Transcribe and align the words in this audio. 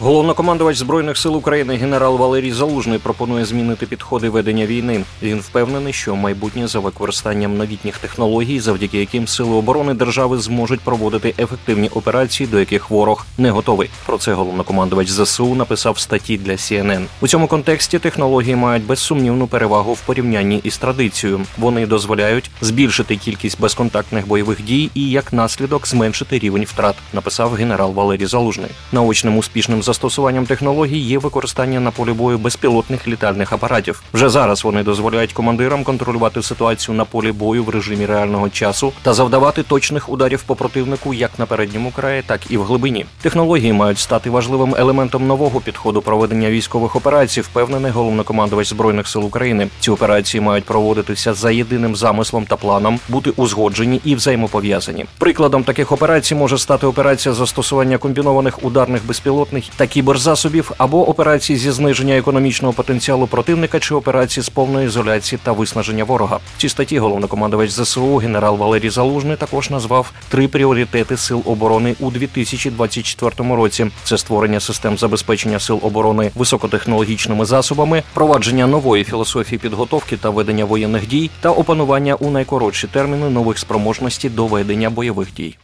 Головнокомандувач 0.00 0.76
збройних 0.76 1.18
сил 1.18 1.36
України 1.36 1.76
генерал 1.76 2.16
Валерій 2.16 2.52
Залужний 2.52 2.98
пропонує 2.98 3.44
змінити 3.44 3.86
підходи 3.86 4.28
ведення 4.28 4.66
війни. 4.66 5.04
Він 5.22 5.40
впевнений, 5.40 5.92
що 5.92 6.16
майбутнє 6.16 6.68
за 6.68 6.78
використанням 6.78 7.56
новітніх 7.56 7.98
технологій, 7.98 8.60
завдяки 8.60 8.98
яким 8.98 9.28
сили 9.28 9.54
оборони 9.54 9.94
держави 9.94 10.38
зможуть 10.38 10.80
проводити 10.80 11.34
ефективні 11.38 11.88
операції, 11.88 12.46
до 12.46 12.58
яких 12.58 12.90
ворог 12.90 13.26
не 13.38 13.50
готовий. 13.50 13.90
Про 14.06 14.18
це 14.18 14.32
головнокомандувач 14.32 15.08
ЗСУ 15.08 15.54
написав 15.54 15.98
статті 15.98 16.36
для 16.36 16.52
CNN. 16.52 17.04
У 17.20 17.28
цьому 17.28 17.46
контексті 17.46 17.98
технології 17.98 18.56
мають 18.56 18.86
безсумнівну 18.86 19.46
перевагу 19.46 19.92
в 19.92 20.00
порівнянні 20.00 20.60
із 20.64 20.78
традицією. 20.78 21.40
Вони 21.58 21.86
дозволяють 21.86 22.50
збільшити 22.60 23.16
кількість 23.16 23.60
безконтактних 23.60 24.28
бойових 24.28 24.64
дій 24.64 24.90
і 24.94 25.10
як 25.10 25.32
наслідок 25.32 25.86
зменшити 25.88 26.38
рівень 26.38 26.64
втрат. 26.64 26.96
Написав 27.12 27.52
генерал 27.52 27.92
Валерій 27.92 28.26
Залужний. 28.26 28.70
Наочним 28.92 29.38
успішним 29.38 29.83
застосуванням 29.84 30.46
технологій 30.46 30.98
є 30.98 31.18
використання 31.18 31.80
на 31.80 31.90
полі 31.90 32.12
бою 32.12 32.38
безпілотних 32.38 33.08
літальних 33.08 33.52
апаратів. 33.52 34.02
Вже 34.14 34.28
зараз 34.28 34.64
вони 34.64 34.82
дозволяють 34.82 35.32
командирам 35.32 35.84
контролювати 35.84 36.42
ситуацію 36.42 36.94
на 36.94 37.04
полі 37.04 37.32
бою 37.32 37.64
в 37.64 37.68
режимі 37.68 38.06
реального 38.06 38.48
часу 38.48 38.92
та 39.02 39.14
завдавати 39.14 39.62
точних 39.62 40.08
ударів 40.08 40.42
по 40.42 40.54
противнику 40.54 41.14
як 41.14 41.38
на 41.38 41.46
передньому 41.46 41.90
краї, 41.90 42.22
так 42.26 42.40
і 42.50 42.56
в 42.56 42.64
глибині. 42.64 43.06
Технології 43.22 43.72
мають 43.72 43.98
стати 43.98 44.30
важливим 44.30 44.74
елементом 44.78 45.26
нового 45.26 45.60
підходу 45.60 46.02
проведення 46.02 46.50
військових 46.50 46.96
операцій, 46.96 47.40
впевнений 47.40 47.92
головнокомандувач 47.92 48.68
збройних 48.68 49.08
сил 49.08 49.24
України. 49.24 49.68
Ці 49.80 49.90
операції 49.90 50.40
мають 50.40 50.64
проводитися 50.64 51.34
за 51.34 51.50
єдиним 51.50 51.96
замислом 51.96 52.46
та 52.46 52.56
планом, 52.56 53.00
бути 53.08 53.30
узгоджені 53.30 54.00
і 54.04 54.14
взаємопов'язані. 54.14 55.04
Прикладом 55.18 55.64
таких 55.64 55.92
операцій 55.92 56.34
може 56.34 56.58
стати 56.58 56.86
операція 56.86 57.34
застосування 57.34 57.98
комбінованих 57.98 58.64
ударних 58.64 59.06
безпілотних 59.06 59.64
та 59.76 59.86
кіберзасобів 59.86 60.72
або 60.78 61.08
операції 61.08 61.58
зі 61.58 61.70
зниження 61.70 62.16
економічного 62.16 62.74
потенціалу 62.74 63.26
противника 63.26 63.80
чи 63.80 63.94
операції 63.94 64.44
з 64.44 64.48
повної 64.48 64.86
ізоляції 64.86 65.38
та 65.42 65.52
виснаження 65.52 66.04
ворога. 66.04 66.36
В 66.56 66.60
цій 66.60 66.68
статті 66.68 66.98
головнокомандувач 66.98 67.70
ЗСУ 67.70 68.16
генерал 68.16 68.56
Валерій 68.56 68.90
Залужний 68.90 69.36
також 69.36 69.70
назвав 69.70 70.12
три 70.28 70.48
пріоритети 70.48 71.16
сил 71.16 71.42
оборони 71.44 71.94
у 72.00 72.10
2024 72.10 73.54
році: 73.54 73.86
це 74.04 74.18
створення 74.18 74.60
систем 74.60 74.98
забезпечення 74.98 75.60
сил 75.60 75.78
оборони 75.82 76.30
високотехнологічними 76.34 77.44
засобами, 77.44 78.02
провадження 78.14 78.66
нової 78.66 79.04
філософії 79.04 79.58
підготовки 79.58 80.16
та 80.16 80.30
ведення 80.30 80.64
воєнних 80.64 81.08
дій 81.08 81.30
та 81.40 81.50
опанування 81.50 82.14
у 82.14 82.30
найкоротші 82.30 82.86
терміни 82.86 83.30
нових 83.30 83.58
спроможностей 83.58 84.30
до 84.30 84.46
ведення 84.46 84.90
бойових 84.90 85.34
дій. 85.34 85.56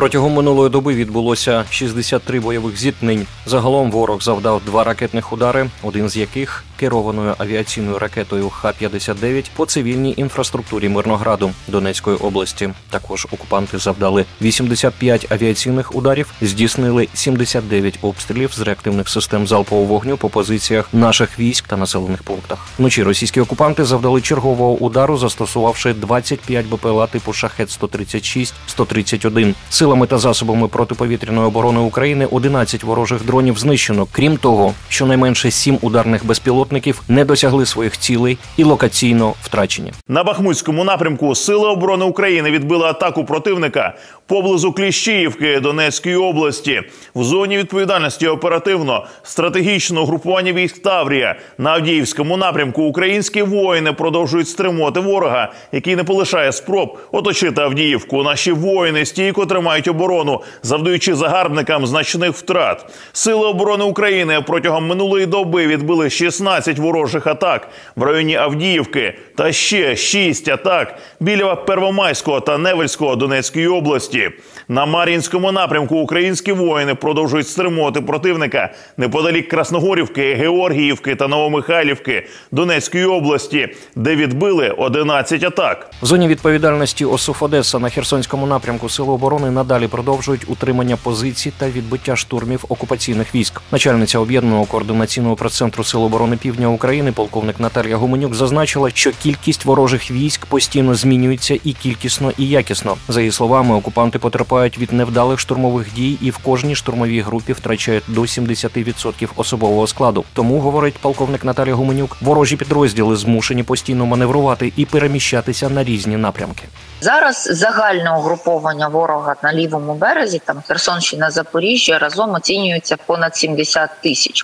Протягом 0.00 0.32
минулої 0.32 0.70
доби 0.70 0.94
відбулося 0.94 1.64
63 1.70 2.40
бойових 2.40 2.76
зіткнень. 2.76 3.26
Загалом 3.46 3.90
ворог 3.90 4.22
завдав 4.22 4.62
два 4.66 4.84
ракетних 4.84 5.32
удари, 5.32 5.70
один 5.82 6.08
з 6.08 6.16
яких 6.16 6.64
керованою 6.80 7.34
авіаційною 7.38 7.98
ракетою 7.98 8.48
Х-59 8.50 9.50
по 9.56 9.66
цивільній 9.66 10.14
інфраструктурі 10.16 10.88
Мирнограду 10.88 11.50
Донецької 11.68 12.16
області. 12.16 12.70
Також 12.90 13.26
окупанти 13.32 13.78
завдали 13.78 14.24
85 14.42 15.32
авіаційних 15.32 15.94
ударів, 15.94 16.32
здійснили 16.42 17.08
79 17.14 17.98
обстрілів 18.02 18.52
з 18.52 18.60
реактивних 18.60 19.08
систем 19.08 19.46
залпового 19.46 19.86
вогню 19.86 20.16
по 20.16 20.28
позиціях 20.28 20.88
наших 20.92 21.38
військ 21.38 21.66
та 21.66 21.76
населених 21.76 22.22
пунктах. 22.22 22.66
Вночі 22.78 23.02
російські 23.02 23.40
окупанти 23.40 23.84
завдали 23.84 24.20
чергового 24.20 24.72
удару, 24.72 25.18
застосувавши 25.18 25.94
25 25.94 26.66
БПЛА 26.66 27.06
типу 27.06 27.32
шахет 27.32 27.70
136 27.70 28.54
131 28.66 29.54
Силами 29.90 30.06
та 30.06 30.18
засобами 30.18 30.68
протиповітряної 30.68 31.46
оборони 31.46 31.80
України 31.80 32.26
11 32.30 32.84
ворожих 32.84 33.24
дронів 33.24 33.58
знищено. 33.58 34.06
Крім 34.12 34.36
того, 34.36 34.74
щонайменше 34.88 35.50
7 35.50 35.78
ударних 35.82 36.26
безпілотників 36.26 37.02
не 37.08 37.24
досягли 37.24 37.66
своїх 37.66 37.98
цілей 37.98 38.38
і 38.56 38.64
локаційно 38.64 39.34
втрачені. 39.42 39.92
На 40.08 40.24
Бахмутському 40.24 40.84
напрямку 40.84 41.34
Сили 41.34 41.68
оборони 41.68 42.04
України 42.04 42.50
відбили 42.50 42.86
атаку 42.86 43.24
противника 43.24 43.94
поблизу 44.26 44.72
Кліщіївки 44.72 45.60
Донецької 45.60 46.16
області. 46.16 46.82
В 47.14 47.24
зоні 47.24 47.58
відповідальності 47.58 48.26
оперативно 48.26 49.06
стратегічного 49.22 50.06
групування 50.06 50.52
військ 50.52 50.82
Таврія 50.82 51.36
на 51.58 51.70
Авдіївському 51.70 52.36
напрямку 52.36 52.82
українські 52.82 53.42
воїни 53.42 53.92
продовжують 53.92 54.48
стримувати 54.48 55.00
ворога, 55.00 55.52
який 55.72 55.96
не 55.96 56.04
полишає 56.04 56.52
спроб 56.52 56.98
оточити 57.12 57.60
Авдіївку. 57.60 58.22
Наші 58.22 58.52
воїни 58.52 59.04
стійко 59.04 59.46
тримають 59.46 59.79
оборону, 59.88 60.42
завдаючи 60.62 61.14
загарбникам 61.14 61.86
значних 61.86 62.32
втрат. 62.32 62.86
Сили 63.12 63.46
оборони 63.46 63.84
України 63.84 64.44
протягом 64.46 64.86
минулої 64.86 65.26
доби 65.26 65.66
відбили 65.66 66.10
16 66.10 66.78
ворожих 66.78 67.26
атак 67.26 67.68
в 67.96 68.02
районі 68.02 68.36
Авдіївки 68.36 69.14
та 69.36 69.52
ще 69.52 69.96
6 69.96 70.48
атак 70.48 70.98
біля 71.20 71.54
Первомайського 71.54 72.40
та 72.40 72.58
Невельського 72.58 73.16
Донецької 73.16 73.68
області. 73.68 74.30
На 74.70 74.86
Мар'їнському 74.86 75.52
напрямку 75.52 75.96
українські 75.96 76.52
воїни 76.52 76.94
продовжують 76.94 77.48
стримувати 77.48 78.00
противника 78.00 78.72
неподалік 78.96 79.48
Красногорівки, 79.48 80.34
Георгіївки 80.34 81.14
та 81.14 81.28
Новомихайлівки 81.28 82.26
Донецької 82.52 83.04
області, 83.04 83.68
де 83.96 84.16
відбили 84.16 84.70
11 84.70 85.44
атак. 85.44 85.90
В 86.02 86.06
зоні 86.06 86.28
відповідальності 86.28 87.04
ОСУФ 87.04 87.42
Одеса 87.42 87.78
на 87.78 87.88
Херсонському 87.88 88.46
напрямку 88.46 88.88
Сили 88.88 89.08
оборони 89.08 89.50
надалі 89.50 89.88
продовжують 89.88 90.48
утримання 90.48 90.96
позицій 90.96 91.52
та 91.58 91.68
відбиття 91.68 92.16
штурмів 92.16 92.64
окупаційних 92.68 93.34
військ. 93.34 93.60
Начальниця 93.72 94.18
об'єднаного 94.18 94.64
координаційного 94.64 95.36
прес-центру 95.36 95.84
Сил 95.84 96.04
оборони 96.04 96.36
Півдня 96.36 96.68
України, 96.68 97.12
полковник 97.12 97.60
Наталія 97.60 97.96
Гуменюк, 97.96 98.34
зазначила, 98.34 98.90
що 98.94 99.10
кількість 99.22 99.64
ворожих 99.64 100.10
військ 100.10 100.46
постійно 100.46 100.94
змінюється 100.94 101.58
і 101.64 101.72
кількісно, 101.72 102.32
і 102.38 102.48
якісно. 102.48 102.96
За 103.08 103.20
її 103.20 103.32
словами, 103.32 103.74
окупанти 103.74 104.18
потерпають 104.18 104.59
від 104.60 104.92
невдалих 104.92 105.40
штурмових 105.40 105.94
дій 105.94 106.18
і 106.20 106.30
в 106.30 106.38
кожній 106.38 106.74
штурмовій 106.74 107.20
групі 107.20 107.52
втрачають 107.52 108.04
до 108.08 108.20
70% 108.20 109.28
особового 109.36 109.86
складу. 109.86 110.24
Тому 110.32 110.60
говорить 110.60 110.98
полковник 110.98 111.44
Наталія 111.44 111.74
Гуменюк, 111.74 112.16
ворожі 112.20 112.56
підрозділи 112.56 113.16
змушені 113.16 113.62
постійно 113.62 114.06
маневрувати 114.06 114.72
і 114.76 114.84
переміщатися 114.84 115.68
на 115.68 115.84
різні 115.84 116.16
напрямки. 116.16 116.64
Зараз 117.00 117.48
загальне 117.52 118.10
угруповання 118.10 118.88
ворога 118.88 119.36
на 119.42 119.52
лівому 119.52 119.94
березі, 119.94 120.40
там 120.44 120.62
Херсонщина, 120.68 121.30
Запоріжжя, 121.30 121.98
разом 121.98 122.34
оцінюється 122.34 122.96
понад 122.96 123.36
70 123.36 123.90
тисяч 124.02 124.42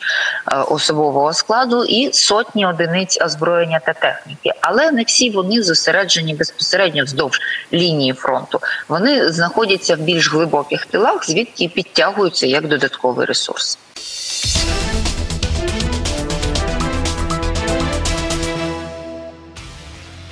е, 0.53 0.57
особового 0.57 1.33
складу 1.33 1.85
і 1.85 2.13
сотні 2.13 2.67
одиниць 2.67 3.21
озброєння 3.23 3.81
та 3.87 3.93
техніки. 3.93 4.53
Але 4.61 4.91
не 4.91 5.03
всі 5.03 5.31
вони 5.31 5.63
зосереджені 5.63 6.35
безпосередньо 6.35 7.05
вздовж 7.05 7.41
лінії 7.73 8.13
фронту. 8.13 8.61
Вони 8.89 9.33
знаходяться 9.33 9.96
більш 10.01 10.33
глибоких 10.33 10.87
тилах, 10.87 11.27
звідки 11.27 11.69
підтягуються 11.69 12.47
як 12.47 12.69
додатковий 12.69 13.27
ресурс. 13.27 13.79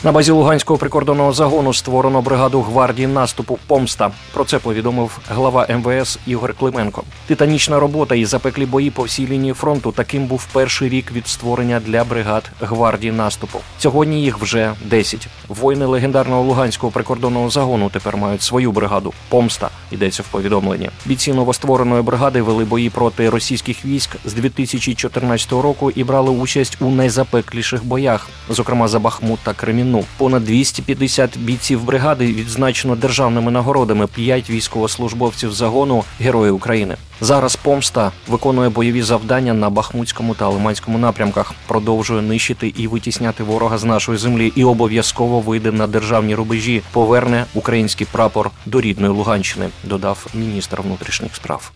На 0.04 0.12
базі 0.12 0.32
Луганського 0.32 0.78
прикордонного 0.78 1.32
загону 1.32 1.74
створено 1.74 2.22
бригаду 2.22 2.60
гвардії 2.60 3.08
наступу 3.08 3.58
Помста. 3.66 4.10
Про 4.32 4.44
це 4.44 4.58
повідомив 4.58 5.18
глава 5.28 5.66
МВС 5.70 6.18
Ігор 6.26 6.54
Клименко. 6.54 7.02
Титанічна 7.26 7.80
робота 7.80 8.14
і 8.14 8.24
запеклі 8.24 8.66
бої 8.66 8.90
по 8.90 9.02
всій 9.02 9.28
лінії 9.28 9.52
фронту. 9.52 9.92
Таким 9.92 10.26
був 10.26 10.46
перший 10.52 10.88
рік 10.88 11.12
від 11.12 11.28
створення 11.28 11.80
для 11.80 12.04
бригад 12.04 12.50
гвардії 12.60 13.12
наступу. 13.12 13.58
Сьогодні 13.78 14.22
їх 14.22 14.38
вже 14.38 14.72
10. 14.84 15.28
Воїни 15.48 15.86
легендарного 15.86 16.42
Луганського 16.42 16.90
прикордонного 16.90 17.50
загону 17.50 17.90
тепер 17.92 18.16
мають 18.16 18.42
свою 18.42 18.72
бригаду. 18.72 19.12
Помста 19.28 19.70
йдеться 19.92 20.22
в 20.22 20.26
повідомленні. 20.28 20.90
Бійці 21.06 21.32
новоствореної 21.32 22.02
бригади 22.02 22.42
вели 22.42 22.64
бої 22.64 22.90
проти 22.90 23.30
російських 23.30 23.84
військ 23.84 24.16
з 24.24 24.32
2014 24.32 25.52
року 25.52 25.90
і 25.90 26.04
брали 26.04 26.30
участь 26.30 26.76
у 26.80 26.90
найзапекліших 26.90 27.84
боях, 27.84 28.28
зокрема 28.48 28.88
за 28.88 28.98
Бахмут 28.98 29.40
та 29.42 29.52
Кремінну. 29.94 30.04
Понад 30.16 30.44
250 30.44 31.38
бійців 31.38 31.84
бригади 31.84 32.26
відзначено 32.26 32.96
державними 32.96 33.50
нагородами. 33.50 34.06
П'ять 34.06 34.50
військовослужбовців 34.50 35.52
загону 35.52 36.04
Герої 36.20 36.50
України. 36.50 36.96
Зараз 37.20 37.56
помста 37.56 38.12
виконує 38.28 38.68
бойові 38.68 39.02
завдання 39.02 39.54
на 39.54 39.70
Бахмутському 39.70 40.34
та 40.34 40.48
Лиманському 40.48 40.98
напрямках, 40.98 41.52
продовжує 41.66 42.22
нищити 42.22 42.72
і 42.76 42.86
витісняти 42.88 43.42
ворога 43.42 43.78
з 43.78 43.84
нашої 43.84 44.18
землі, 44.18 44.52
і 44.56 44.64
обов'язково 44.64 45.40
вийде 45.40 45.72
на 45.72 45.86
державні 45.86 46.34
рубежі, 46.34 46.82
поверне 46.92 47.44
український 47.54 48.06
прапор 48.12 48.50
до 48.66 48.80
рідної 48.80 49.12
Луганщини. 49.12 49.68
Додав 49.84 50.26
міністр 50.34 50.80
внутрішніх 50.80 51.36
справ. 51.36 51.72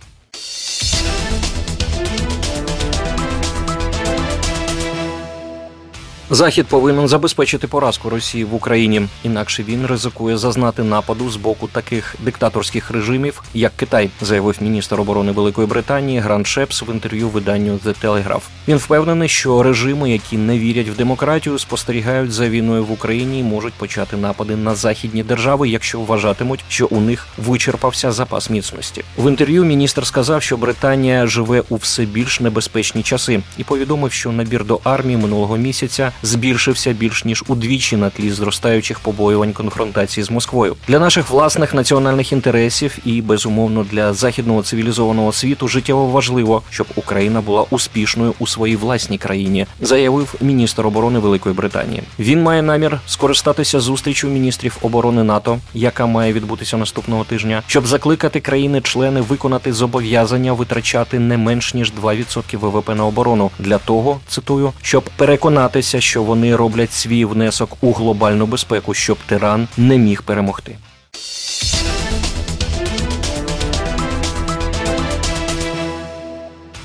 Захід 6.30 6.66
повинен 6.66 7.08
забезпечити 7.08 7.66
поразку 7.66 8.10
Росії 8.10 8.44
в 8.44 8.54
Україні, 8.54 9.08
інакше 9.22 9.62
він 9.62 9.86
ризикує 9.86 10.36
зазнати 10.36 10.82
нападу 10.82 11.30
з 11.30 11.36
боку 11.36 11.68
таких 11.72 12.16
диктаторських 12.24 12.90
режимів, 12.90 13.42
як 13.54 13.72
Китай, 13.76 14.10
заявив 14.20 14.56
міністр 14.60 15.00
оборони 15.00 15.32
Великої 15.32 15.66
Британії 15.66 16.18
Грант 16.18 16.46
Шепс 16.46 16.82
в 16.82 16.90
інтерв'ю 16.92 17.28
виданню 17.28 17.78
The 17.84 17.94
Telegraph. 18.04 18.40
Він 18.68 18.76
впевнений, 18.76 19.28
що 19.28 19.62
режими, 19.62 20.10
які 20.10 20.36
не 20.36 20.58
вірять 20.58 20.88
в 20.88 20.96
демократію, 20.96 21.58
спостерігають 21.58 22.32
за 22.32 22.48
війною 22.48 22.84
в 22.84 22.92
Україні 22.92 23.40
і 23.40 23.42
можуть 23.42 23.74
почати 23.74 24.16
напади 24.16 24.56
на 24.56 24.74
західні 24.74 25.22
держави, 25.22 25.68
якщо 25.68 26.00
вважатимуть, 26.00 26.64
що 26.68 26.86
у 26.86 27.00
них 27.00 27.26
вичерпався 27.38 28.12
запас 28.12 28.50
міцності. 28.50 29.04
В 29.18 29.28
інтерв'ю 29.28 29.64
міністр 29.64 30.06
сказав, 30.06 30.42
що 30.42 30.56
Британія 30.56 31.26
живе 31.26 31.62
у 31.68 31.76
все 31.76 32.04
більш 32.04 32.40
небезпечні 32.40 33.02
часи, 33.02 33.40
і 33.58 33.64
повідомив, 33.64 34.12
що 34.12 34.32
набір 34.32 34.64
до 34.64 34.80
армії 34.84 35.16
минулого 35.16 35.56
місяця 35.56 36.12
збільшився 36.22 36.92
більш 36.92 37.24
ніж 37.24 37.44
удвічі 37.48 37.96
на 37.96 38.10
тлі 38.10 38.30
зростаючих 38.30 39.00
побоювань 39.00 39.52
конфронтації 39.52 40.24
з 40.24 40.30
Москвою 40.30 40.76
для 40.88 40.98
наших 40.98 41.30
власних 41.30 41.74
національних 41.74 42.32
інтересів 42.32 42.98
і 43.04 43.22
безумовно 43.22 43.86
для 43.90 44.12
західного 44.12 44.62
цивілізованого 44.62 45.32
світу 45.32 45.68
життєво 45.68 46.06
важливо, 46.06 46.62
щоб 46.70 46.86
Україна 46.96 47.40
була 47.40 47.64
успішною 47.70 48.34
у 48.38 48.46
своїй 48.46 48.76
власній 48.76 49.18
країні, 49.18 49.66
заявив 49.80 50.34
міністр 50.40 50.86
оборони 50.86 51.18
Великої 51.18 51.54
Британії. 51.54 52.02
Він 52.18 52.42
має 52.42 52.62
намір 52.62 53.00
скористатися 53.06 53.80
зустрічю 53.80 54.28
міністрів 54.28 54.76
оборони 54.82 55.24
НАТО, 55.24 55.58
яка 55.74 56.06
має 56.06 56.32
відбутися 56.32 56.76
наступного 56.76 57.24
тижня, 57.24 57.62
щоб 57.66 57.86
закликати 57.86 58.40
країни-члени 58.40 59.20
виконати 59.20 59.72
зобов'язання 59.72 60.52
витрачати 60.52 61.18
не 61.18 61.36
менш 61.36 61.74
ніж 61.74 61.92
2% 62.02 62.58
ВВП 62.58 62.88
на 62.88 63.06
оборону 63.06 63.50
для 63.58 63.78
того, 63.78 64.20
цитую, 64.28 64.72
щоб 64.82 65.10
переконатися, 65.16 66.00
що 66.08 66.22
вони 66.22 66.56
роблять 66.56 66.92
свій 66.92 67.24
внесок 67.24 67.76
у 67.80 67.92
глобальну 67.92 68.46
безпеку, 68.46 68.94
щоб 68.94 69.18
тиран 69.26 69.68
не 69.76 69.98
міг 69.98 70.22
перемогти. 70.22 70.76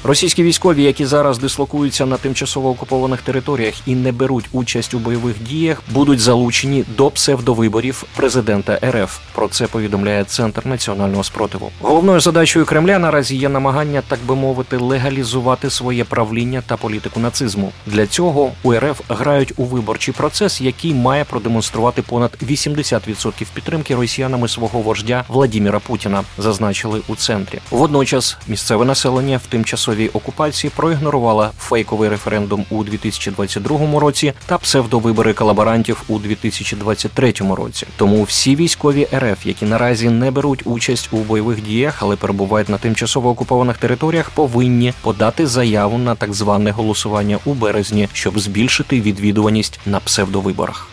Російські 0.05 0.43
військові, 0.43 0.83
які 0.83 1.05
зараз 1.05 1.37
дислокуються 1.37 2.05
на 2.05 2.17
тимчасово 2.17 2.69
окупованих 2.69 3.21
територіях 3.21 3.73
і 3.87 3.95
не 3.95 4.11
беруть 4.11 4.45
участь 4.51 4.93
у 4.93 4.99
бойових 4.99 5.43
діях, 5.43 5.81
будуть 5.91 6.19
залучені 6.19 6.85
до 6.97 7.09
псевдовиборів 7.09 8.03
президента 8.15 8.79
РФ. 8.85 9.19
Про 9.35 9.47
це 9.47 9.67
повідомляє 9.67 10.23
Центр 10.23 10.67
національного 10.67 11.23
спротиву. 11.23 11.71
Головною 11.81 12.19
задачею 12.19 12.65
Кремля 12.65 12.99
наразі 12.99 13.35
є 13.35 13.49
намагання, 13.49 14.01
так 14.07 14.19
би 14.27 14.35
мовити, 14.35 14.77
легалізувати 14.77 15.69
своє 15.69 16.03
правління 16.03 16.63
та 16.67 16.77
політику 16.77 17.19
нацизму. 17.19 17.71
Для 17.87 18.07
цього 18.07 18.51
у 18.63 18.73
РФ 18.73 19.01
грають 19.09 19.53
у 19.57 19.63
виборчий 19.63 20.13
процес, 20.13 20.61
який 20.61 20.93
має 20.93 21.23
продемонструвати 21.23 22.01
понад 22.01 22.37
80% 22.43 23.45
підтримки 23.53 23.95
росіянами 23.95 24.47
свого 24.47 24.79
вождя 24.79 25.23
Владіміра 25.27 25.79
Путіна, 25.79 26.23
зазначили 26.37 27.01
у 27.07 27.15
центрі. 27.15 27.59
Водночас 27.71 28.37
місцеве 28.47 28.85
населення 28.85 29.37
в 29.37 29.47
тимчасовій 29.93 30.09
окупації 30.13 30.71
проігнорувало 30.75 31.51
фейковий 31.59 32.09
референдум 32.09 32.65
у 32.69 32.83
2022 32.83 33.99
році 33.99 34.33
та 34.45 34.57
псевдовибори 34.57 35.33
колаборантів 35.33 36.03
у 36.07 36.19
2023 36.19 37.33
році. 37.51 37.87
Тому 37.97 38.23
всі 38.23 38.55
військові 38.55 39.07
РФ, 39.15 39.45
які 39.45 39.65
наразі 39.65 40.09
не 40.09 40.31
беруть 40.31 40.61
участь 40.65 41.09
у 41.11 41.17
бойових 41.17 41.63
діях, 41.63 41.97
але 42.01 42.15
перебувають 42.15 42.69
на 42.69 42.77
тимчасово 42.77 43.29
окупованих 43.29 43.77
територіях, 43.77 44.29
повинні 44.29 44.93
подати 45.01 45.47
заяву 45.47 45.97
на 45.97 46.15
так 46.15 46.33
зване 46.33 46.71
голосування 46.71 47.39
у 47.45 47.53
березні, 47.53 48.09
щоб 48.13 48.39
збільшити 48.39 49.01
відвідуваність 49.01 49.79
на 49.85 49.99
псевдовиборах. 49.99 50.92